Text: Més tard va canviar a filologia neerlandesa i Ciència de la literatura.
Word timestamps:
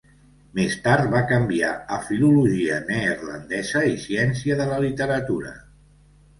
Més 0.59 0.77
tard 0.87 1.11
va 1.15 1.21
canviar 1.31 1.69
a 1.97 1.99
filologia 2.07 2.81
neerlandesa 2.89 3.87
i 3.93 3.95
Ciència 4.09 4.61
de 4.65 4.69
la 4.75 4.83
literatura. 4.89 5.57